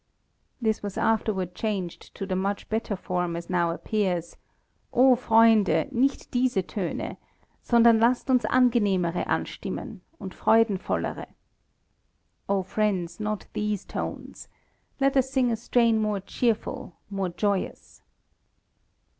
[0.63, 4.35] '"This was afterward changed to the much better form as now appears,
[4.91, 7.17] "O Freunde, nicht diese Töne!
[7.61, 11.27] sondern lasst uns angenehmere anstimmen, und freudenvollere."
[12.49, 14.47] (O friends, not these tones.
[14.99, 18.01] Let us sing a strain more cheerful, more joyous.)